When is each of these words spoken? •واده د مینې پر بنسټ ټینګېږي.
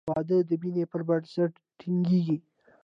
•واده 0.09 0.37
د 0.49 0.51
مینې 0.61 0.83
پر 0.91 1.01
بنسټ 1.07 1.53
ټینګېږي. 1.79 2.37